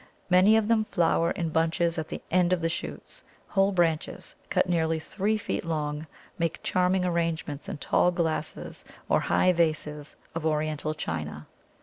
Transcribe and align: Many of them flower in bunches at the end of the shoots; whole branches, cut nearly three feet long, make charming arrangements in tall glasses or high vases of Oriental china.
Many 0.31 0.57
of 0.57 0.67
them 0.67 0.85
flower 0.85 1.29
in 1.29 1.49
bunches 1.49 1.99
at 1.99 2.07
the 2.07 2.23
end 2.31 2.51
of 2.53 2.61
the 2.61 2.69
shoots; 2.69 3.21
whole 3.49 3.71
branches, 3.71 4.33
cut 4.49 4.67
nearly 4.67 4.97
three 4.97 5.37
feet 5.37 5.63
long, 5.63 6.07
make 6.39 6.59
charming 6.63 7.05
arrangements 7.05 7.69
in 7.69 7.77
tall 7.77 8.09
glasses 8.09 8.83
or 9.09 9.19
high 9.19 9.53
vases 9.53 10.15
of 10.33 10.43
Oriental 10.43 10.95
china. 10.95 11.45